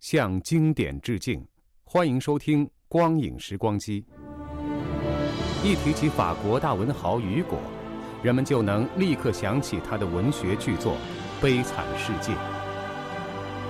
[0.00, 1.44] 向经典致敬。
[1.84, 4.02] 欢迎收听《光影时光机》。
[5.64, 7.58] 一提起法国大文豪雨果，
[8.22, 10.92] 人们就能立刻想起他的文学巨作
[11.42, 12.32] 《悲惨世界》。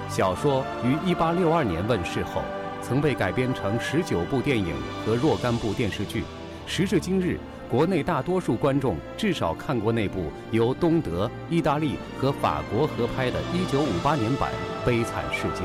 [0.08, 2.42] 小说于1862年问世后，
[2.82, 6.24] 曾被改编成十九部电影和若干部电视剧。
[6.66, 7.38] 时至今日，
[7.70, 13.40] 国内大多数观众至少看过那部由东德、意大利和法国合拍的
[13.72, 14.52] 1958年版
[14.86, 15.64] 《悲惨世界》。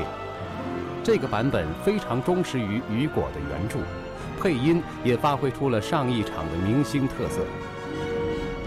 [1.04, 3.76] 这个版本非常忠实于雨果的原著，
[4.40, 7.42] 配音也发挥出了上一场的明星特色。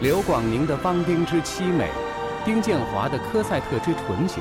[0.02, 1.90] 刘广宁的汪丁之凄美，
[2.46, 4.36] 丁建华的科赛特之纯洁，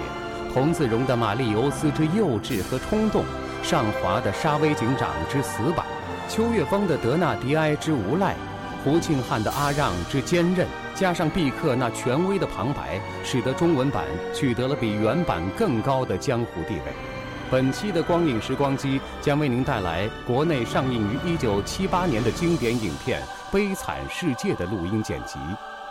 [0.52, 3.24] 童自荣的玛丽尤斯之幼稚和冲动，
[3.62, 5.86] 尚华的沙威警长之死板，
[6.28, 8.36] 邱岳峰的德纳迪埃之无赖，
[8.84, 17.15] 胡庆汉的阿让之坚韧，加上毕克那权威的旁白，使得中文版取得了比原版更高的江湖地位。
[17.48, 23.22] 本期的光影时光机将为您带来国内上映于1978年的经典影片
[23.52, 25.38] 《悲惨世界》的录音剪辑，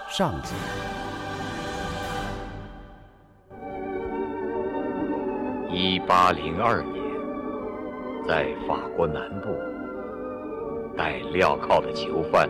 [0.09, 0.53] 上集。
[5.71, 7.01] 一八零二年，
[8.27, 9.55] 在法国南部，
[10.97, 12.49] 戴镣铐的囚犯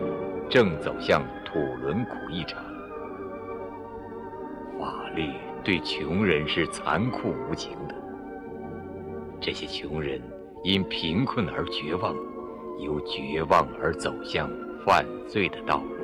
[0.50, 2.60] 正走向土伦苦役场。
[4.80, 5.32] 法律
[5.62, 7.94] 对穷人是残酷无情的。
[9.40, 10.20] 这些穷人
[10.64, 12.14] 因贫困而绝望，
[12.80, 14.50] 由绝望而走向
[14.84, 15.96] 犯罪的道路。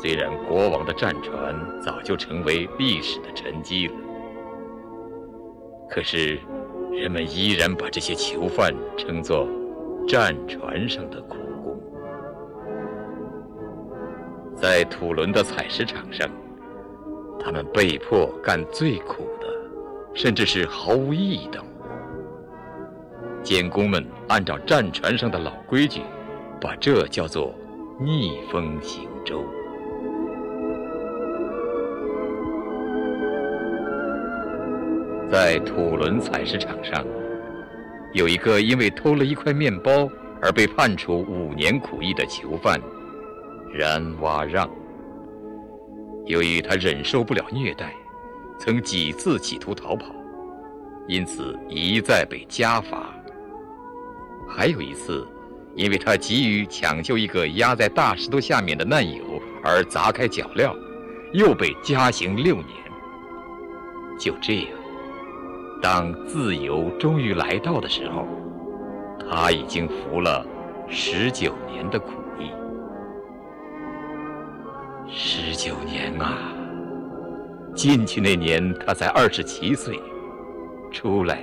[0.00, 3.94] 虽然国王的战船早就成为历史的沉积了，
[5.90, 6.38] 可是
[6.92, 9.48] 人们依然把这些囚犯称作
[10.06, 11.36] 战船上的苦
[14.60, 16.28] 在土伦的采石场上，
[17.38, 19.46] 他们被迫干最苦的，
[20.14, 21.68] 甚至是毫无意义的活。
[23.40, 26.00] 监工们按照战船上的老规矩，
[26.60, 27.54] 把这叫做
[28.00, 29.44] 逆风行舟。
[35.30, 37.06] 在土伦采石场上，
[38.12, 40.10] 有一个因为偷了一块面包
[40.42, 42.80] 而被判处五年苦役的囚犯。
[43.72, 44.68] 然瓦让，
[46.24, 47.94] 由于他忍受不了虐待，
[48.58, 50.06] 曾几次企图逃跑，
[51.06, 53.14] 因此一再被加罚。
[54.48, 55.28] 还有一次，
[55.74, 59.22] 因为他急于抢救一个压在大石头下面的难友
[59.62, 60.74] 而砸开脚镣，
[61.32, 62.68] 又被加刑六年。
[64.18, 64.66] 就这样，
[65.82, 68.26] 当自由终于来到的时候，
[69.30, 70.44] 他已经服了
[70.88, 72.12] 十九年的苦。
[75.10, 76.52] 十九年啊！
[77.74, 79.98] 进去那年他才二十七岁，
[80.92, 81.42] 出来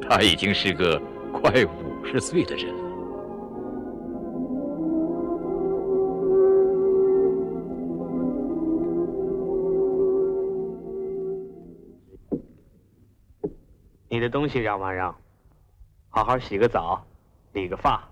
[0.00, 1.00] 他已经是个
[1.32, 2.84] 快五十岁的人了。
[14.08, 15.14] 你的东西让不让？
[16.08, 17.04] 好好洗个澡，
[17.52, 18.08] 理个发，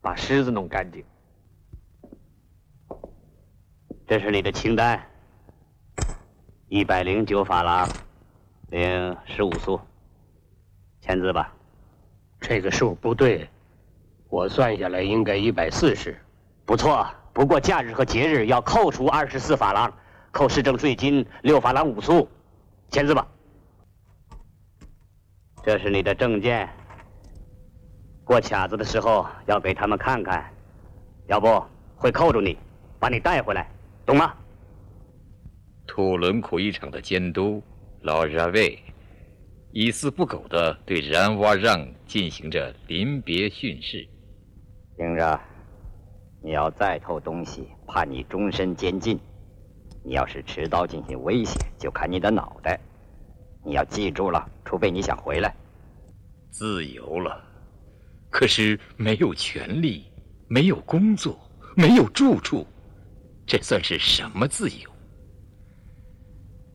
[0.00, 1.04] 把虱子弄干净。
[4.10, 5.00] 这是你的清单，
[6.66, 7.88] 一百零九法郎，
[8.68, 9.80] 零十五苏，
[11.00, 11.54] 签字吧。
[12.40, 13.48] 这个数不对，
[14.28, 16.20] 我算下来应该一百四十。
[16.66, 19.92] 不错，不过假日和节日要扣除二十四法郎，
[20.32, 22.28] 扣市政税金六法郎五苏，
[22.88, 23.24] 签字吧。
[25.62, 26.68] 这是你的证件，
[28.24, 30.52] 过卡子的时候要给他们看看，
[31.28, 31.64] 要不
[31.94, 32.58] 会扣住你，
[32.98, 33.70] 把你带回来。
[34.06, 34.34] 懂吗？
[35.86, 37.62] 土伦苦役场的监督
[38.02, 38.78] 老扎卫，
[39.72, 44.08] 一丝不苟地对然瓦让进行着临别训示。
[44.96, 45.40] 听着，
[46.42, 49.16] 你要再偷东西，判你终身监禁；
[50.04, 52.78] 你要是持刀进行威胁，就砍你的脑袋。
[53.64, 55.54] 你要记住了，除非你想回来。
[56.50, 57.44] 自由了，
[58.30, 60.04] 可是没有权利，
[60.48, 61.38] 没有工作，
[61.76, 62.66] 没有住处，
[63.50, 64.88] 这算是什么自由？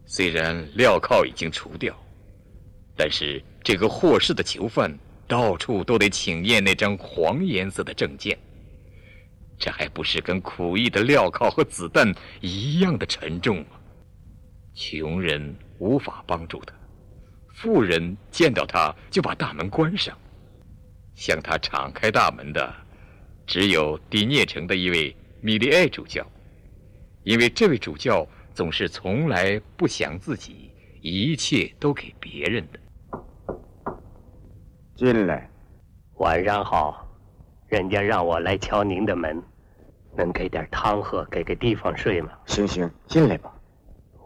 [0.06, 1.98] 虽然镣铐已经除掉，
[2.98, 4.94] 但是这个获释的囚犯
[5.26, 8.38] 到处都得请验那张黄颜色的证件，
[9.58, 13.80] 这还不是跟苦役的镣铐和子弹一样的沉重吗？
[14.74, 16.76] 穷人无法帮助他，
[17.54, 20.14] 富人见到他就把大门关上，
[21.16, 22.76] 向他敞开大门的，
[23.48, 26.30] 只有第聂城的一位米利埃主教，
[27.26, 28.26] 因为这位主教。
[28.56, 32.80] 总是从来不想自己，一切都给别人的。
[34.96, 35.50] 进来，
[36.20, 37.06] 晚上好。
[37.68, 39.44] 人家让我来敲您的门，
[40.16, 42.30] 能给点汤喝，给个地方睡吗？
[42.46, 43.54] 行行，进来吧。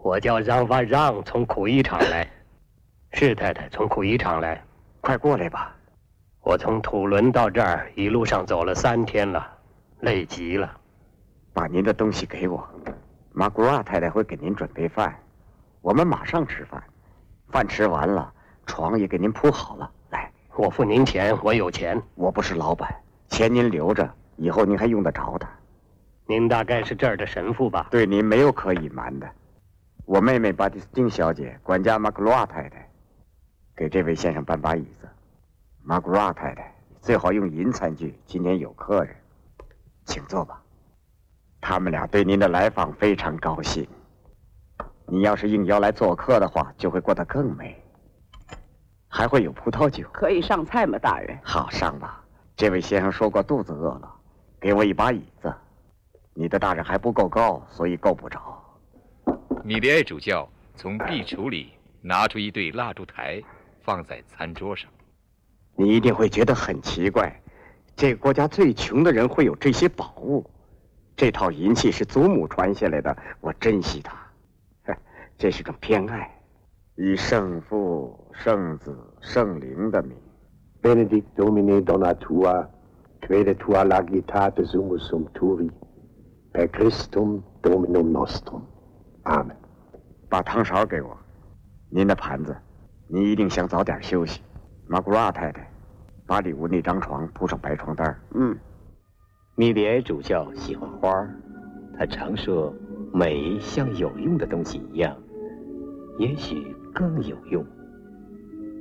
[0.00, 2.30] 我叫让发让，从苦役场来。
[3.14, 4.62] 是太太，从苦役场来。
[5.00, 5.76] 快过来吧。
[6.42, 9.58] 我从土伦到这儿，一路上走了三天了，
[10.02, 10.79] 累极了。
[11.52, 12.68] 把您的东西给我。
[13.32, 15.14] 马古拉太太会给您准备饭，
[15.80, 16.82] 我们马上吃饭。
[17.48, 18.32] 饭吃完了，
[18.66, 19.90] 床也给您铺好了。
[20.10, 22.00] 来，我付您钱，我有钱。
[22.14, 22.88] 我不是老板，
[23.28, 25.48] 钱您留着，以后您还用得着的。
[26.26, 27.88] 您大概是这儿的神父吧？
[27.90, 29.28] 对您没有可隐瞒的。
[30.04, 32.88] 我妹妹巴蒂斯汀小姐管家马古拉太太，
[33.74, 35.08] 给这位先生搬把椅子。
[35.82, 39.16] 马古拉太太最好用银餐具，今天有客人，
[40.04, 40.59] 请坐吧。
[41.60, 43.86] 他们俩对您的来访非常高兴。
[45.06, 47.76] 你要是应邀来做客的话，就会过得更美。
[49.08, 50.08] 还会有葡萄酒。
[50.12, 51.36] 可以上菜吗，大人？
[51.42, 52.24] 好上吧。
[52.56, 54.08] 这位先生说过肚子饿了，
[54.60, 55.52] 给我一把椅子。
[56.32, 58.40] 你的大人还不够高，所以够不着。
[59.64, 63.42] 米利埃主教从壁橱里拿出一对蜡烛台，
[63.82, 64.88] 放在餐桌上。
[65.76, 67.34] 你一定会觉得很奇怪，
[67.96, 70.48] 这个国家最穷的人会有这些宝物。
[71.20, 74.16] 这套银器是祖母传下来的，我珍惜它。
[75.36, 76.30] 这是种偏爱，
[76.96, 80.16] 以圣父、圣子、圣灵的名。
[80.80, 82.66] Benedict Domine Donatua,
[83.20, 85.70] quae tua lagitate sumus sumturi.
[86.54, 88.62] per Christum Dominum nostrum.
[89.24, 89.56] Amen。
[90.30, 91.14] 把汤勺给我，
[91.90, 92.56] 您的盘子。
[93.08, 94.40] 你一定想早点休息。
[94.86, 95.70] 马古拉太太，
[96.26, 98.18] 把里屋那张床铺上白床单。
[98.32, 98.58] 嗯。
[99.60, 101.28] 米利埃主教喜欢花，
[101.94, 102.74] 他常说
[103.12, 105.14] ：“美像有用的东西一样，
[106.18, 107.62] 也许更有用。”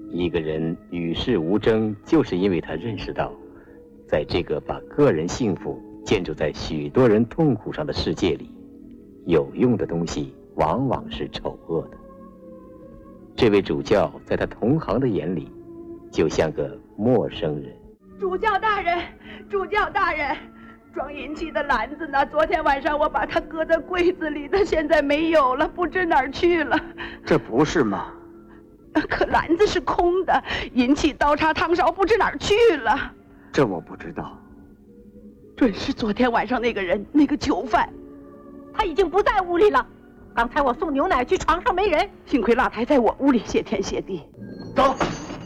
[0.10, 3.34] 一个人与世无争，就是因为他认识到，
[4.08, 8.50] 在这个把个人幸福建筑在许多人痛苦上的世界里，
[9.26, 11.98] 有用的东西往往是丑恶的。
[13.36, 15.52] 这位主教在他同行的眼里，
[16.10, 17.70] 就像个陌生人。
[18.18, 18.98] 主教大人，
[19.50, 20.34] 主教大人。
[20.94, 22.26] 装银器的篮子呢？
[22.26, 26.78] 昨天晚上我把它搁在柜子里，的现在没有了，不知哪儿去了。
[27.26, 28.14] 这不是吗？
[29.08, 33.14] 可篮子是空的，银器、刀叉、汤勺不知哪儿去了。
[33.52, 34.38] 这我不知道。
[35.56, 37.88] 准是昨天晚上那个人，那个囚犯，
[38.74, 39.86] 他已经不在屋里了。
[40.34, 42.10] 刚才我送牛奶去，床上没人。
[42.26, 44.24] 幸亏蜡台在我屋里，谢天谢地。
[44.76, 44.96] 走，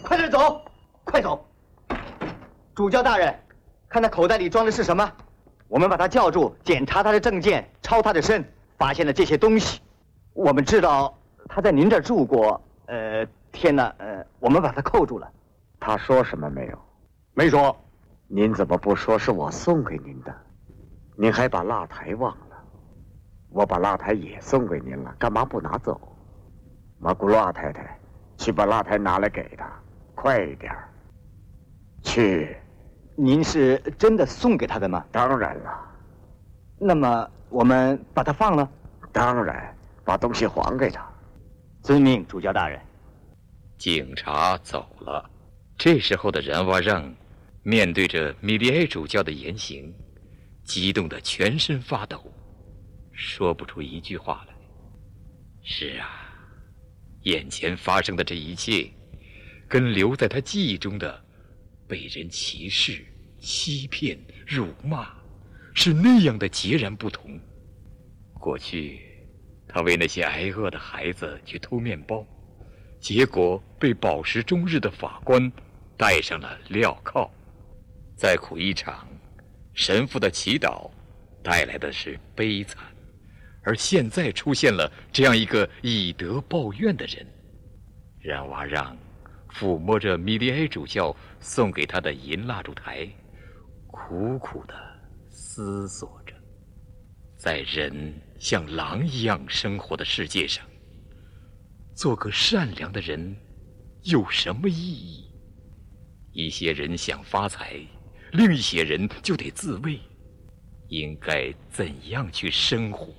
[0.04, 0.62] 快点走，
[1.04, 1.46] 快走。
[2.76, 3.34] 主教大人，
[3.90, 5.12] 看他口袋里装的是什么？
[5.74, 8.46] 我们把他叫住，检查他的证件，抄他的身，
[8.78, 9.82] 发现了这些东西。
[10.34, 11.18] 我们知道
[11.50, 12.62] 他在您这儿住过。
[12.86, 15.28] 呃，天哪，呃，我们把他扣住了。
[15.80, 16.78] 他说什么没有？
[17.34, 17.76] 没说。
[18.28, 20.32] 您怎么不说是我送给您的？
[21.16, 22.56] 您还把蜡台忘了？
[23.50, 26.00] 我把蜡台也送给您了，干嘛不拿走？
[27.00, 27.98] 马古拉太太，
[28.38, 29.68] 去把蜡台拿来给他，
[30.14, 30.72] 快一点
[32.04, 32.56] 去。
[33.16, 35.06] 您是真的送给他的吗？
[35.12, 35.72] 当然了。
[36.80, 38.68] 那么我们把他放了？
[39.12, 41.08] 当然，把东西还给他。
[41.84, 42.82] 遵命，主教大人。
[43.78, 45.30] 警察走了。
[45.78, 47.14] 这时候的然瓦让，
[47.62, 49.94] 面对着米利埃主教的言行，
[50.64, 52.20] 激动的全身发抖，
[53.12, 54.54] 说不出一句话来。
[55.62, 56.10] 是啊，
[57.22, 58.90] 眼前发生的这一切，
[59.68, 61.22] 跟留在他记忆中的。
[61.94, 63.06] 被人歧视、
[63.38, 65.14] 欺骗、辱骂，
[65.76, 67.40] 是那样的截然不同。
[68.40, 69.00] 过去，
[69.68, 72.26] 他为那些挨饿的孩子去偷面包，
[73.00, 75.52] 结果被饱食终日的法官
[75.96, 77.30] 戴上了镣铐。
[78.18, 79.08] 再苦一场，
[79.76, 80.90] 神父的祈祷
[81.44, 82.84] 带来的是悲惨，
[83.62, 87.24] 而现在出现了这样一个以德报怨的人。
[88.20, 88.98] 冉瓦让
[89.54, 93.08] 抚摸着米利埃主教送给他的银蜡烛台，
[93.88, 94.74] 苦苦的
[95.30, 96.34] 思索着，
[97.38, 100.66] 在人像狼一样生活的世界上，
[101.96, 103.36] 做个善良的人
[104.02, 105.30] 有什么意义？
[106.32, 107.80] 一些人想发财。
[108.32, 110.00] 另一些人就得自卫，
[110.88, 113.14] 应该怎样去生活？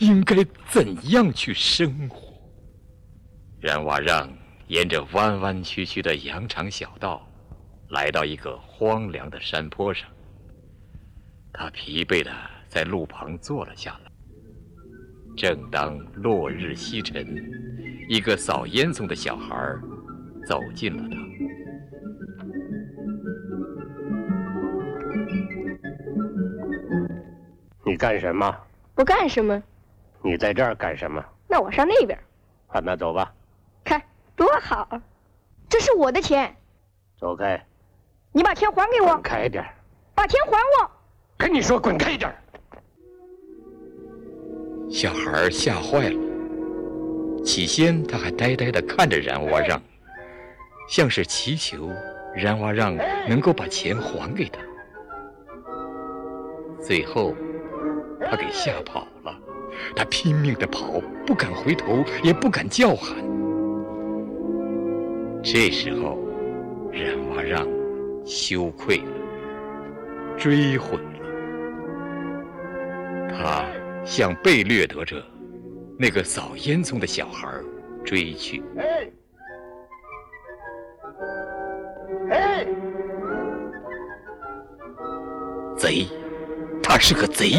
[0.00, 2.34] 应该怎样去生活？
[3.60, 4.28] 冉瓦让
[4.68, 7.26] 沿着弯弯曲曲的羊肠小道，
[7.90, 10.08] 来到一个荒凉的山坡上。
[11.52, 12.32] 他疲惫的
[12.66, 14.10] 在路旁坐了下来。
[15.36, 17.26] 正当落日西沉，
[18.08, 19.54] 一个扫烟囱的小孩
[20.46, 21.16] 走进了他。
[27.84, 28.56] 你干什么？
[28.94, 29.62] 不干什么。
[30.22, 31.22] 你在这儿干什么？
[31.48, 32.18] 那我上那边。
[32.66, 33.32] 好，那走吧。
[33.84, 34.02] 看
[34.36, 35.00] 多好，
[35.68, 36.54] 这是我的钱。
[37.18, 37.64] 走开！
[38.32, 39.06] 你把钱还给我。
[39.08, 39.64] 滚开点！
[40.14, 40.90] 把钱还我！
[41.36, 42.34] 跟你说，滚开一点！
[44.90, 47.44] 小孩吓坏了。
[47.44, 49.80] 起先他还呆呆的看着冉娃让，
[50.88, 51.90] 像是祈求
[52.34, 52.96] 冉娃让
[53.28, 54.60] 能够把钱还给他。
[56.80, 57.34] 最后。
[58.26, 59.38] 他给吓跑了，
[59.94, 63.14] 他拼命的跑，不敢回头，也不敢叫喊。
[65.44, 66.18] 这时候，
[66.90, 67.68] 冉瓦让
[68.24, 69.12] 羞愧了，
[70.38, 71.20] 追悔了。
[73.28, 73.66] 他
[74.06, 75.22] 向被掠夺者
[75.98, 77.46] 那个扫烟囱的小孩
[78.02, 78.62] 追去。
[78.78, 79.06] 哎，
[82.30, 82.66] 哎，
[85.76, 86.06] 贼，
[86.82, 87.50] 他是个贼。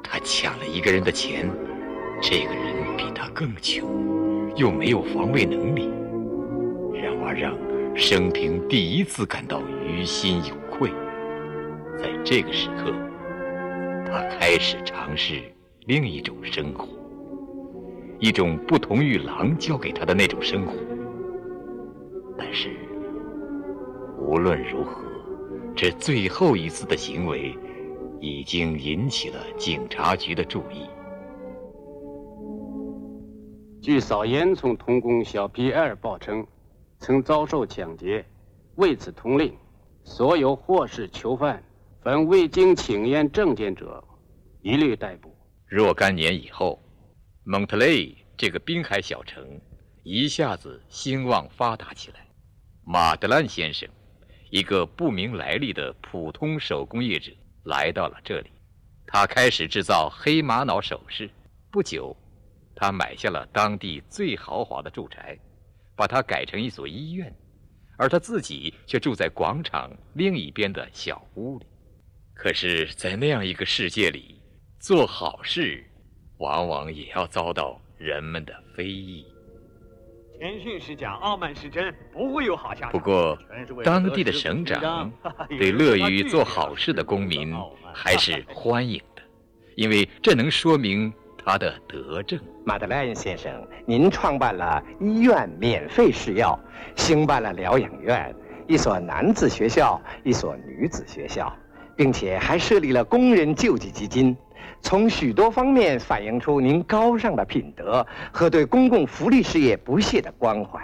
[0.00, 1.50] 他抢了一个人的钱，
[2.22, 5.90] 这个人比他更穷，又没有防卫能力。
[7.38, 7.56] 让
[7.94, 10.90] 生平第一次感到于心有愧。
[11.96, 12.92] 在这个时刻，
[14.06, 15.42] 他开始尝试
[15.86, 16.88] 另一种生活，
[18.18, 20.74] 一种不同于狼教给他的那种生活。
[22.36, 22.70] 但是，
[24.18, 25.02] 无论如何，
[25.76, 27.56] 这最后一次的行为。
[28.20, 30.88] 已经引起了警察局的注意。
[33.80, 36.44] 据扫烟囱童工小皮埃尔报称，
[36.98, 38.24] 曾遭受抢劫，
[38.76, 39.56] 为此通令，
[40.04, 41.62] 所有获释囚犯，
[42.02, 44.02] 凡未经请验证件者，
[44.62, 45.34] 一律逮捕。
[45.66, 46.82] 若干年以后，
[47.44, 49.60] 蒙特雷这个滨海小城
[50.02, 52.26] 一下子兴旺发达起来。
[52.84, 53.88] 马德兰先生，
[54.50, 57.30] 一个不明来历的普通手工业者。
[57.64, 58.50] 来到了这里，
[59.06, 61.28] 他开始制造黑玛瑙首饰。
[61.70, 62.16] 不久，
[62.74, 65.38] 他买下了当地最豪华的住宅，
[65.98, 67.34] 把它改成一所医院，
[67.96, 71.66] 而他自己却住在广场另一边的小屋里。
[72.34, 74.40] 可是，在那样一个世界里，
[74.78, 75.84] 做好事
[76.36, 79.26] 往往也要遭到人们的非议。
[80.38, 82.92] 谦逊是假，傲慢是真，不会有好下场。
[82.92, 83.36] 不过，
[83.82, 85.10] 当地的省长
[85.58, 87.52] 对乐于做好事的公民
[87.92, 89.22] 还是 欢迎的，
[89.74, 91.12] 因为这能说明
[91.50, 92.38] 他的德政。
[92.62, 93.50] 马德莱恩先生，
[93.86, 96.60] 您创办了医院免费试药，
[96.94, 98.34] 兴办了疗养院，
[98.66, 101.50] 一所男子学校，一所女子学校，
[101.96, 104.36] 并且还设立了工人救济基金。
[104.82, 110.78] 从许多方面反映出您高尚的品德和对公共福利事业不懈的关怀。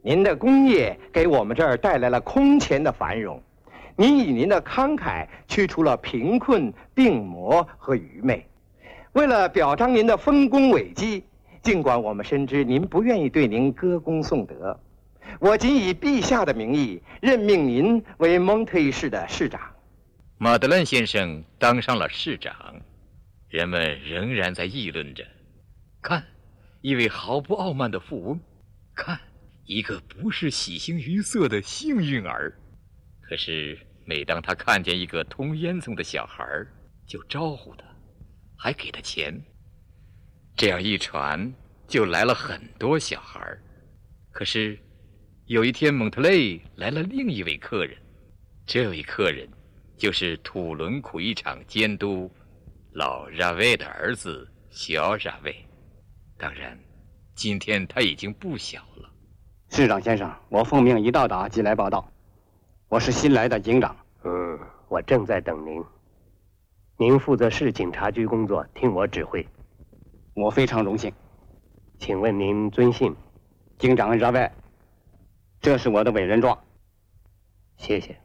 [0.00, 3.42] 您的工业给我们这儿带来了空前的繁荣。
[3.96, 8.46] 您以您的慷慨驱除了贫困、病魔和愚昧。
[9.12, 11.24] 为了表彰您的丰功伟绩，
[11.62, 14.78] 尽管我们深知您不愿意对您歌功颂德，
[15.40, 19.60] 我仅以陛下的名义任命您为蒙特利市的市长。
[20.36, 22.54] 马德兰先生当上了市长。
[23.48, 25.24] 人们仍然在议论着：
[26.02, 26.22] 看，
[26.82, 28.38] 一位毫不傲慢的富翁；
[28.94, 29.18] 看，
[29.64, 32.52] 一个不是喜形于色的幸运儿。
[33.22, 36.44] 可是，每当他看见一个通烟囱的小孩，
[37.06, 37.84] 就招呼他，
[38.58, 39.40] 还给他钱。
[40.56, 41.50] 这样一传，
[41.86, 43.40] 就来了很多小孩。
[44.32, 44.78] 可是，
[45.46, 47.96] 有一天，蒙特雷来了另一位客人。
[48.66, 49.48] 这位客人，
[49.96, 52.30] 就是土伦苦役场监督。
[52.92, 55.54] 老拉维的儿子小冉卫，
[56.36, 56.76] 当然，
[57.34, 59.08] 今天他已经不小了。
[59.70, 62.10] 市长先生，我奉命一到达即来报道。
[62.88, 63.96] 我是新来的警长。
[64.24, 65.84] 嗯，我正在等您。
[67.00, 69.46] 您负责市警察局工作，听我指挥。
[70.34, 71.12] 我非常荣幸。
[71.96, 73.14] 请问您尊姓？
[73.78, 74.50] 警长冉卫。
[75.60, 76.58] 这是我的委任状。
[77.76, 78.18] 谢谢。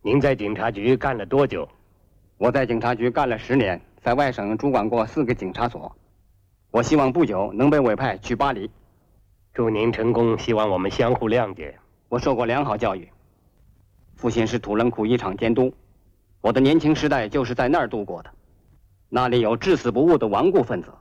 [0.00, 1.68] 您在警察局干了多久？
[2.38, 5.96] 我在警察局干了十年，在外省主管过四个警察所。
[6.70, 8.70] 我希望不久能被委派去巴黎。
[9.52, 11.76] 祝您成功，希望我们相互谅解。
[12.08, 13.08] 我受过良好教育，
[14.14, 15.74] 父亲是土伦苦一场监督，
[16.44, 18.30] 我的年轻时代就是在那儿度过的。
[19.08, 20.92] 那里有至死不悟的顽固分子，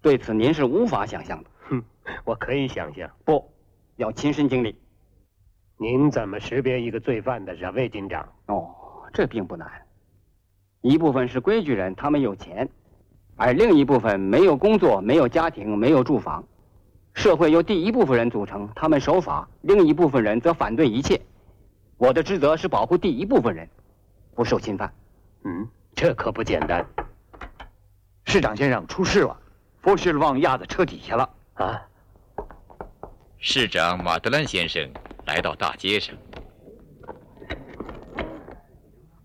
[0.00, 1.50] 对此您是无法想象的。
[1.68, 1.82] 哼，
[2.24, 3.10] 我可以想象。
[3.24, 3.50] 不，
[3.96, 4.78] 要亲身经历。
[5.76, 8.28] 您怎么识别一个罪犯的，冉卫警长？
[8.46, 8.70] 哦，
[9.12, 9.68] 这并不难。
[10.82, 12.64] 一部分是规矩人，他们有钱；
[13.34, 16.44] 而另一部分没有工作，没有家庭，没有住房。
[17.12, 21.20] 社会由第一部分人组成，他们守法；另一部分人则反对一切。
[21.96, 23.68] 我的职责是保护第一部分人，
[24.34, 24.92] 不受侵犯。
[25.44, 26.84] 嗯，这可不简单。
[28.26, 29.36] 市长先生出事了，
[29.82, 31.30] 佛士旺压在车底下了。
[31.54, 31.80] 啊！
[33.38, 34.90] 市长马德兰先生
[35.26, 36.16] 来到大街上。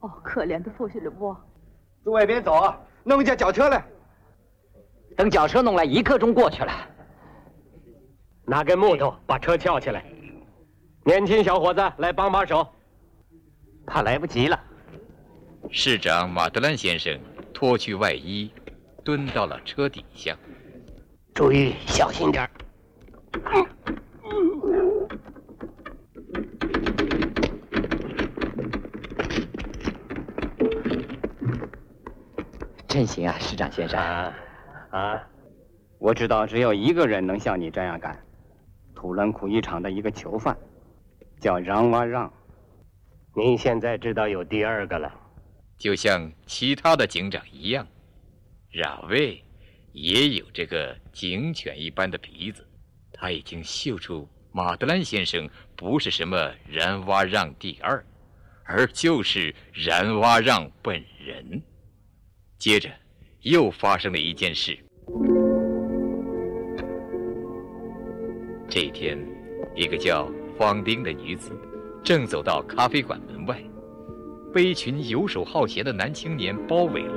[0.01, 1.36] 哦，可怜的佛士旺！
[2.04, 3.84] 诸位别走啊，弄一架脚车来。
[5.18, 6.72] 等脚车弄来，一刻钟过去了。
[8.46, 10.04] 拿根木头把车撬起来，
[11.04, 12.68] 年轻小伙子来帮把手。
[13.86, 14.60] 怕来不及了。
[15.72, 17.20] 市长马德兰先生
[17.54, 18.52] 脱去外衣，
[19.04, 20.36] 蹲到了车底下。
[21.34, 22.50] 注意，小心点儿
[32.88, 34.00] 真行啊，市长先生。
[34.00, 34.34] 啊，
[34.90, 35.28] 啊，
[36.00, 38.20] 我知道只有一个人能像你这样干。
[38.96, 40.58] 土伦苦役场的一个囚犯，
[41.40, 42.34] 叫让瓦让。
[43.36, 45.14] 您现在知道有第二个了，
[45.79, 47.87] 就像其他的警长一样，
[48.70, 49.42] 冉卫
[49.94, 52.68] 也有这个警犬一般的鼻子。
[53.13, 58.05] 他已经嗅出马德兰先生不是什么然哇让第二，
[58.65, 61.61] 而就是然哇让本人。
[62.57, 62.89] 接着，
[63.42, 64.77] 又发生了一件事。
[68.70, 69.18] 这一天，
[69.75, 71.57] 一个叫方丁的女子
[72.03, 73.63] 正走到咖啡馆门外，
[74.53, 77.14] 被一群游手好闲的男青年包围了。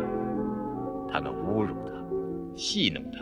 [1.11, 1.93] 他们侮辱他，
[2.57, 3.19] 戏弄他，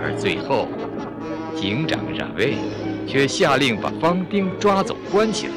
[0.00, 0.68] 而最后，
[1.54, 2.56] 警长冉卫
[3.06, 5.54] 却下令把方丁抓走，关起来，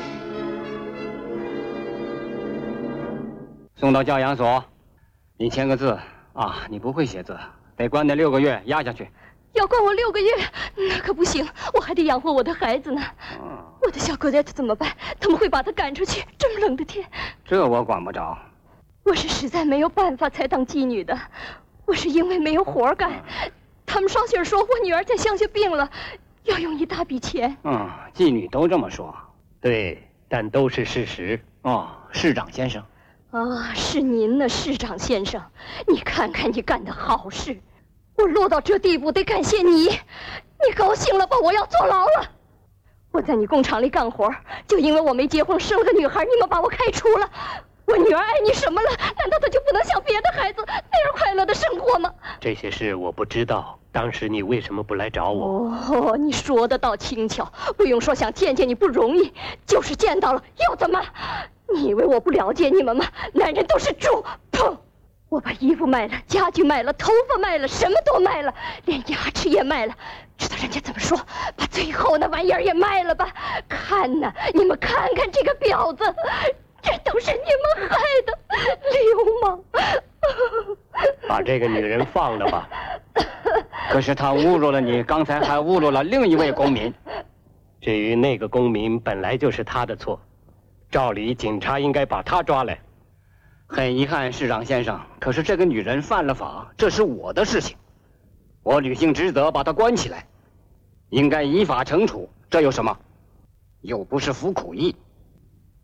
[3.76, 4.64] 送到教养所。
[5.38, 5.98] 你签个字
[6.34, 7.38] 啊，你不会写字。
[7.76, 9.08] 得关那六个月，压下去。
[9.62, 10.32] 要关我六个月，
[10.76, 13.02] 那可不行，我还得养活我的孩子呢。
[13.80, 14.92] 我的小格莱特怎么办？
[15.20, 16.26] 他们会把他赶出去。
[16.36, 17.06] 这么冷的天，
[17.46, 18.36] 这我管不着。
[19.04, 21.16] 我是实在没有办法才当妓女的，
[21.86, 23.12] 我是因为没有活干。
[23.86, 25.88] 他们捎信说我女儿在乡下病了，
[26.46, 27.56] 要用一大笔钱。
[27.64, 29.16] 嗯，妓女都这么说。
[29.60, 31.40] 对，但都是事实。
[31.62, 32.84] 哦，市长先生。
[33.30, 35.40] 啊，是您呢，市长先生，
[35.88, 37.60] 你看看你干的好事。
[38.22, 41.38] 我落到这地步得感谢你，你高兴了吧？
[41.42, 42.30] 我要坐牢了。
[43.12, 44.32] 我在你工厂里干活，
[44.68, 47.28] 就因为我没结婚生了个女孩，你们把我开除了。
[47.86, 48.90] 我女儿爱你什么了？
[49.18, 52.14] 难道她就不能像别的孩子那样快乐的生活吗？
[52.40, 53.78] 这些事我不知道。
[53.92, 55.70] 当时你为什么不来找我？
[55.92, 57.52] 哦，你说的倒轻巧。
[57.76, 59.34] 不用说，想见见你不容易，
[59.66, 61.04] 就是见到了又怎么？
[61.74, 63.04] 你以为我不了解你们吗？
[63.34, 64.24] 男人都是猪！
[64.52, 64.78] 砰！
[65.32, 69.96] 我把衣服卖了，家具卖了，头发卖了，什么都卖了，连牙齿也卖了。
[70.38, 71.18] 知道人家怎么说？
[71.56, 73.30] 把最后那玩意儿也卖了吧。
[73.70, 76.04] 看呐，你们看看这个婊子，
[76.82, 78.38] 这都是你们害的，
[78.92, 79.64] 流氓！
[81.30, 82.68] 把这个女人放了吧。
[83.90, 86.94] 可是她侮辱了你，刚才还侮辱了另一位公民。
[87.80, 90.20] 至于那个公民，本来就是他的错，
[90.92, 92.78] 照理警察应该把他抓来。
[93.74, 97.78] 很遗憾，市长先生，可是这个女人犯了法，这是我的事情，
[98.64, 100.28] 我履行职责，把她关起来，
[101.10, 102.30] 应该依法惩处。
[102.50, 103.00] 这有什么？
[103.80, 104.94] 又不是服苦役。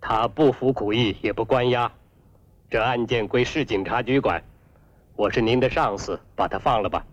[0.02, 1.90] 她不服苦役，也不关押，
[2.70, 4.44] 这案件归市警察局管。
[5.16, 7.06] 我是您的上司，把她放了吧。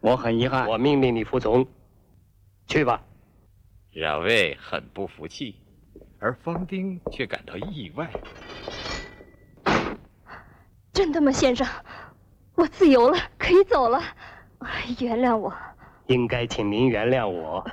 [0.00, 1.66] 我很遗憾，我命令你服从。
[2.68, 3.02] 去吧。
[3.90, 5.56] 冉卫很不服气，
[6.20, 8.08] 而方丁却感到意外。
[10.94, 11.66] 真的吗，先生？
[12.54, 14.00] 我自由了，可以走了。
[15.00, 15.52] 原谅我。
[16.06, 17.66] 应该请您原谅我。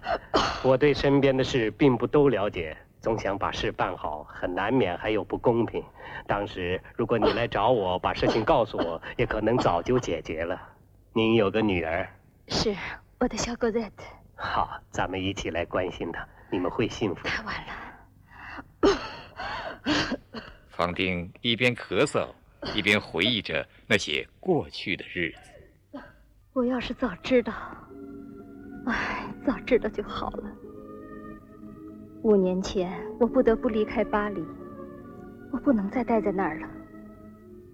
[0.63, 5.83] 我对身边的事并不都了解，总想把事办好，很难免还有不公平。
[6.25, 10.59] 当时如果你来找我，把事情告诉我，也可能早就解决了。
[11.13, 12.09] 您有个女儿，
[12.47, 12.75] 是
[13.19, 13.91] 我的小狗 Z。
[14.35, 17.27] 好，咱们一起来关心她，你们会幸福。
[17.27, 17.71] 太晚了。
[20.69, 22.27] 方丁一边咳嗽，
[22.75, 25.99] 一边回忆着那些过去的日子。
[26.53, 27.53] 我要是早知道。
[28.85, 30.51] 唉，早知道就好了。
[32.23, 34.43] 五年前，我不得不离开巴黎，
[35.51, 36.67] 我不能再待在那儿了。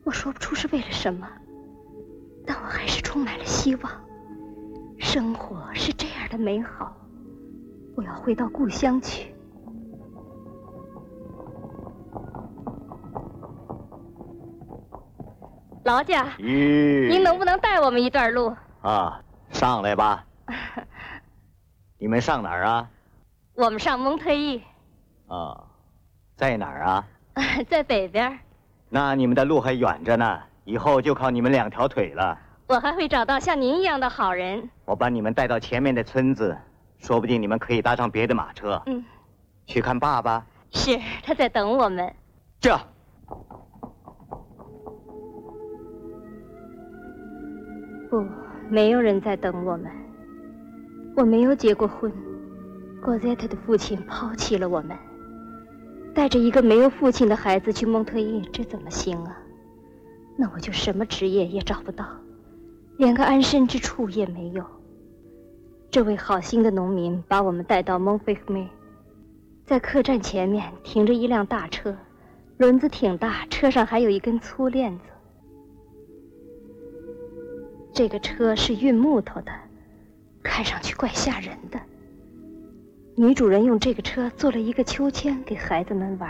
[0.04, 1.28] 我说不出是为了什么，
[2.46, 3.92] 但我还是充满了希望。
[5.00, 6.96] 生活是这样的美好，
[7.96, 9.34] 我要回到故乡去。
[15.88, 18.54] 劳驾，您能不能带我们一段路？
[18.82, 19.22] 啊，
[19.52, 20.26] 上来吧。
[21.98, 22.90] 你们上哪儿啊？
[23.56, 24.62] 我们上蒙特伊。
[25.28, 25.64] 啊，
[26.36, 27.08] 在哪儿啊？
[27.70, 28.38] 在北边。
[28.90, 32.38] 那你们的路还远着呢，以后就靠你们两条腿了。
[32.68, 34.70] 我还会找到像您一样的好人。
[34.84, 36.58] 我把你们带到前面的村子，
[37.00, 38.82] 说不定你们可以搭上别的马车。
[38.88, 39.06] 嗯。
[39.66, 40.46] 去看爸爸。
[40.74, 42.14] 是，他在等我们。
[42.60, 42.78] 这。
[48.10, 48.26] 不，
[48.70, 49.92] 没有人在等我们。
[51.16, 52.12] 我没有结过婚，
[53.02, 54.96] 郭塞特的父亲抛弃了我们，
[56.14, 59.38] 带着一个没有父亲的孩子去蒙特伊，这怎么行啊？
[60.38, 62.06] 那我就什么职业也找不到，
[62.98, 64.64] 连个安身之处也没有。
[65.90, 68.70] 这位好心的农民把我们带到蒙菲梅，
[69.66, 71.96] 在客栈前面停着一辆大车，
[72.58, 75.06] 轮子挺大，车上还有一根粗链子。
[77.98, 79.52] 这个车是运木头的。
[80.44, 81.82] 看上去怪吓人的。
[83.16, 86.30] 女主人用这个车做了一个秋千给孩子们玩，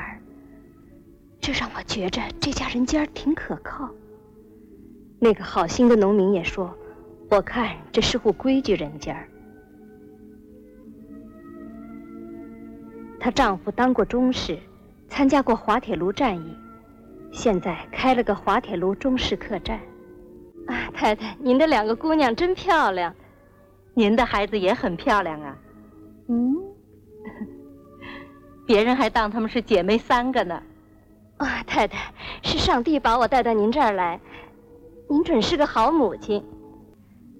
[1.41, 3.89] 这让我觉着这家人家挺可靠。
[5.19, 6.73] 那个好心的农民也说
[7.29, 9.21] ：“我看这是户规矩人家。”
[13.19, 14.57] 她丈夫当过中士，
[15.09, 16.55] 参加过滑铁卢战役，
[17.33, 19.77] 现在开了个滑铁卢中式客栈。
[20.97, 23.13] 啊，太太，您的两个姑娘真漂亮。
[23.93, 25.55] 您的孩子也很漂亮啊，
[26.27, 26.55] 嗯，
[28.65, 30.61] 别人还当他们是姐妹三个呢。
[31.37, 34.19] 啊，太太，是上帝把我带到您这儿来，
[35.07, 36.43] 您准是个好母亲。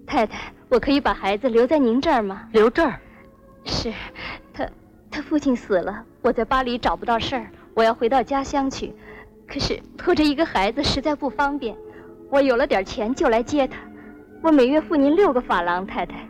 [0.06, 2.48] 太太，我可以把孩子留在您这儿吗？
[2.52, 3.00] 留这儿？
[3.64, 3.92] 是，
[4.54, 4.68] 他
[5.10, 8.94] 他父亲死了，我在巴黎找不到事儿，我要回到家乡去。
[9.48, 11.76] 可是拖着一个孩子实在不方便，
[12.30, 13.78] 我有了点钱就来接他。
[14.42, 16.28] 我每月付您六个法郎，太太。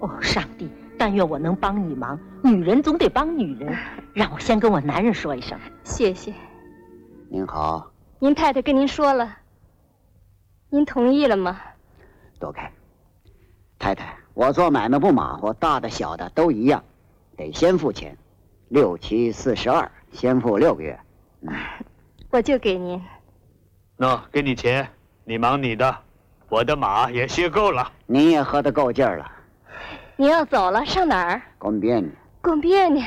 [0.00, 0.68] 哦，上帝！
[0.98, 2.18] 但愿我能帮你忙。
[2.42, 3.76] 女人总得帮女人。
[4.14, 6.32] 让我先跟我男人说一声，谢谢。
[7.28, 9.36] 您好，您太太跟您说了，
[10.70, 11.60] 您同意了吗？
[12.40, 12.72] 躲开，
[13.78, 16.82] 太太，我做买卖不马虎，大的小的都一样，
[17.36, 18.16] 得先付钱，
[18.68, 20.98] 六七四十二，先付六个月。
[22.30, 23.02] 我就给您。
[23.98, 24.88] 那，给你钱，
[25.28, 25.92] 你忙你的，
[26.48, 27.90] 我的马也歇够了。
[28.06, 29.28] 你也喝得够劲儿了。
[30.14, 31.42] 你要走了，上哪儿？
[31.58, 32.08] 贡别尼。
[32.40, 33.04] 贡别你，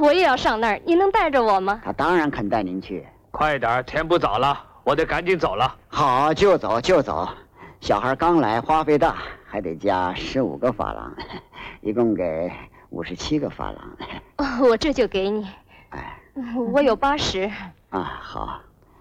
[0.00, 0.80] 我也要上那儿。
[0.86, 1.78] 您能带着我吗？
[1.84, 3.06] 他当然肯带您去。
[3.30, 5.76] 快点，天不早了，我得赶紧走了。
[5.88, 7.28] 好，就走就走。
[7.82, 11.14] 小孩刚来，花费大，还得加十五个法郎，
[11.82, 12.50] 一共给
[12.88, 13.96] 五十七个法郎。
[14.38, 15.46] 哦，我这就给你。
[15.90, 16.18] 哎，
[16.72, 17.42] 我有八十。
[17.90, 18.58] 啊，好，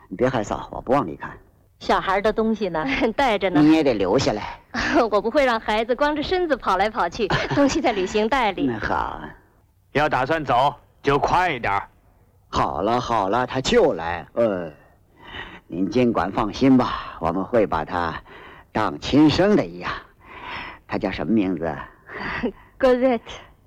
[0.10, 1.32] 你别害臊，我不往里看。
[1.79, 2.85] 小孩的东西呢？
[3.15, 3.61] 带着呢。
[3.61, 4.59] 你也得留下来。
[5.11, 8.67] 我不会让孩子光着身子跑来跑去， 东西在旅行袋里。
[8.67, 9.21] 那好，
[9.91, 11.81] 要打算走就快一点。
[12.49, 14.25] 好了好了，他就来。
[14.33, 14.71] 呃，
[15.67, 18.21] 您尽管放心吧，我们会把他
[18.71, 19.91] 当亲生的一样。
[20.87, 21.75] 他叫什么名字
[22.77, 23.23] g o z e t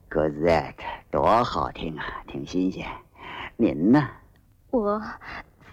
[0.08, 2.86] g o z e t 多好听啊，挺新鲜。
[3.56, 4.08] 您呢？
[4.70, 5.02] 我，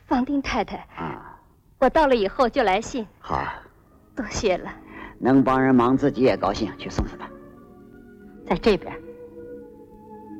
[0.07, 0.77] 方丁太太。
[0.97, 1.36] 啊。
[1.79, 3.07] 我到了以后就来信。
[3.19, 3.45] 好，
[4.15, 4.73] 多谢了。
[5.19, 6.71] 能帮人忙，自己也高兴。
[6.77, 7.29] 去送送他，
[8.45, 8.93] 在这边。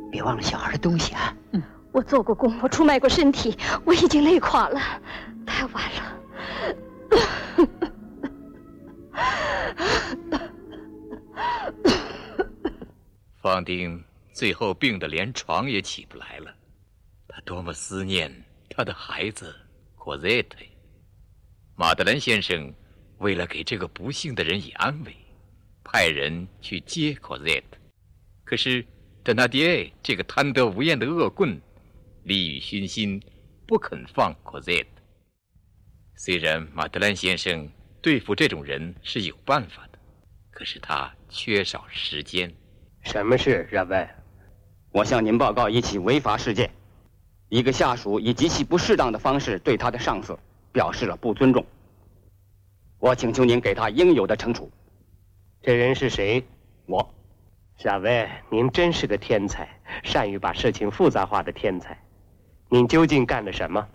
[0.09, 1.35] 别忘了小孩的东西啊。
[1.51, 4.79] 嗯，我做过工，我出卖过身体，我已经累垮了，
[5.45, 6.17] 太晚了。
[13.41, 16.53] 方丁最后病得连床也起不来了，
[17.27, 18.31] 他多么思念
[18.69, 19.55] 他的孩子，
[19.95, 20.57] 果泽特。
[21.79, 22.73] 马德兰先生
[23.19, 25.15] 为了给这个不幸的人以安慰，
[25.83, 27.61] 派人去接 Cosette。
[28.43, 28.83] 可是
[29.23, 31.61] 德纳迪埃这个贪得无厌的恶棍，
[32.23, 33.21] 利欲熏心，
[33.67, 34.87] 不肯放 Cosette。
[36.15, 37.69] 虽然马德兰先生
[38.01, 39.99] 对付这种人是有办法的，
[40.49, 42.51] 可是他缺少时间。
[43.03, 44.09] 什么事，热文？
[44.89, 46.71] 我向您报告一起违法事件。
[47.49, 50.39] 一个下属以极其不适当的方式对他的上司
[50.77, 51.65] 表示了不尊重。
[52.99, 54.71] 我请求您给他应有的惩处。
[55.59, 56.45] 这人是谁？
[56.85, 57.15] 我。
[57.77, 59.67] 夏威，您真是个天才，
[60.03, 61.97] 善于把事情复杂化的天才。
[62.69, 63.87] 您究竟干了什么？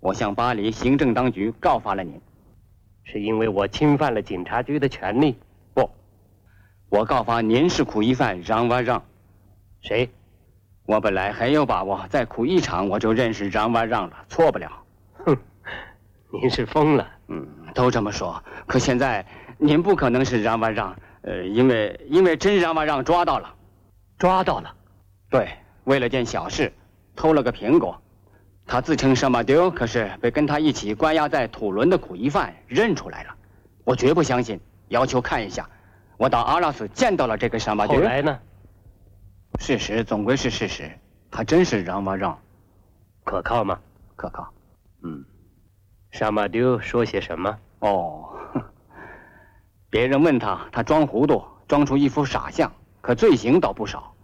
[0.00, 2.20] 我向巴黎行政当局告发了您，
[3.04, 5.36] 是因为我侵犯了警察局的权利？
[5.72, 5.88] 不，
[6.88, 9.04] 我告发您是苦役犯让瓦让。
[9.82, 10.10] 谁？
[10.84, 14.82] 我本来很有把握，在苦役场我就认识让瓦让了，错不了。
[15.24, 15.36] 哼，
[16.40, 17.08] 您是疯了。
[17.28, 18.42] 嗯，都这么说。
[18.66, 19.24] 可现在
[19.58, 20.96] 您不可能是让瓦让。
[21.22, 23.54] 呃，因为因为真让瓦让抓到了，
[24.18, 24.74] 抓到了，
[25.30, 25.48] 对，
[25.84, 26.72] 为了件小事，
[27.14, 28.02] 偷了个苹果，
[28.66, 33.34] 他自称什么丢，可是被跟他一起关押在土伦的苦役犯认出来了，
[33.84, 35.70] 我绝不相信，要求看一下，
[36.16, 37.98] 我到阿拉斯见到了这个什么丢。
[37.98, 38.36] 后来呢？
[39.60, 40.90] 事实总归是事实，
[41.30, 42.36] 他真是让瓦让，
[43.22, 43.78] 可靠吗？
[44.16, 44.52] 可靠。
[45.04, 45.24] 嗯，
[46.12, 47.58] 沙马丢说些什么？
[47.80, 48.28] 哦。
[49.90, 52.70] 别人问他，他装糊涂，装出一副傻相，
[53.00, 54.14] 可罪行倒不少。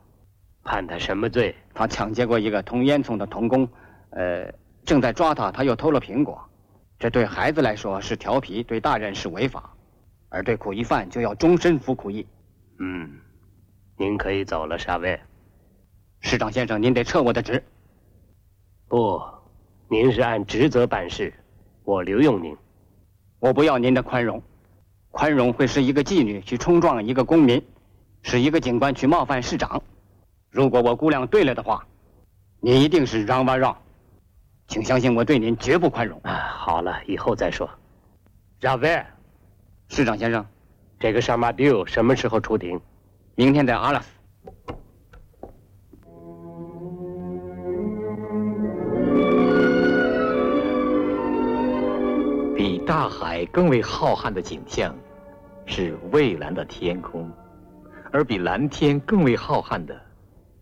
[0.62, 1.57] 判他什么罪？
[1.74, 3.68] 他抢劫过一个通烟囱的童工，
[4.11, 4.53] 呃，
[4.85, 6.42] 正在抓他，他又偷了苹果。
[6.98, 9.74] 这对孩子来说是调皮，对大人是违法，
[10.29, 12.27] 而对苦役犯就要终身服苦役。
[12.79, 13.18] 嗯，
[13.96, 15.18] 您可以走了，沙威。
[16.20, 17.62] 市长先生，您得撤我的职。
[18.88, 19.22] 不，
[19.88, 21.33] 您是按职责办事，
[21.88, 22.55] 我留用您。
[23.38, 24.42] 我不要您的宽容。
[25.11, 27.64] 宽容会是一个妓女去冲撞一个公民，
[28.20, 29.83] 使一个警官去冒犯市长。
[30.51, 31.87] 如果我估量对了的话，
[32.61, 33.74] 你一定是让吧让，
[34.66, 36.20] 请相信我对您绝不宽容。
[36.24, 37.66] 啊，好了，以后再说。
[38.61, 39.03] 让威，
[39.88, 40.44] 市长先生，
[41.01, 42.79] 这个沙马丢什么时候出庭？
[43.35, 44.09] 明天在阿拉斯。
[52.59, 54.92] 比大海更为浩瀚的景象，
[55.64, 57.31] 是蔚蓝的天空；
[58.12, 59.97] 而比蓝天更为浩瀚的，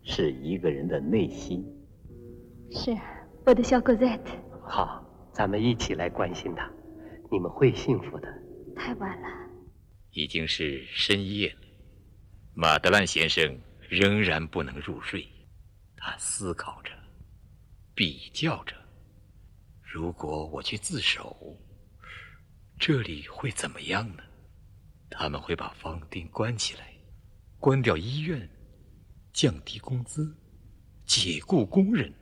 [0.03, 1.65] 是一个人的内心。
[2.69, 2.95] 是，
[3.47, 4.19] 我的小狗 Z。
[4.63, 6.69] 好，咱们一起来关心他，
[7.31, 8.27] 你们会幸福的。
[8.75, 9.27] 太晚了，
[10.11, 11.67] 已经是深夜了。
[12.53, 13.57] 马德兰先生
[13.89, 15.27] 仍然不能入睡，
[15.95, 16.91] 他思考着，
[17.95, 18.75] 比较着，
[19.81, 21.35] 如果我去自首。
[22.79, 24.23] 这里会怎么样呢？
[25.09, 26.93] 他们会把房店关起来，
[27.59, 28.47] 关掉医院，
[29.33, 30.37] 降低工资，
[31.05, 32.13] 解雇工人。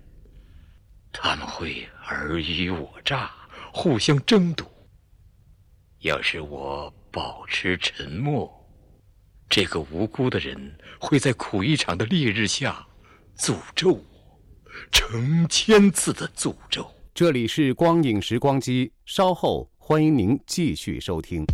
[1.12, 3.32] 他们会尔虞我诈，
[3.74, 4.66] 互相争夺。
[6.00, 8.50] 要是我保持沉默，
[9.50, 12.88] 这个无辜的人会在苦一场的烈日下
[13.38, 14.06] 诅咒我，
[14.90, 16.90] 成千次的诅咒。
[17.14, 19.70] 这里是光影时光机，稍后。
[19.88, 21.46] 欢迎您继续收听。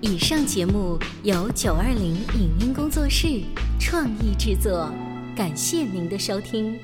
[0.00, 3.40] 以上节目由九二零影音工作室
[3.78, 4.92] 创意制作，
[5.36, 6.76] 感谢您的收听。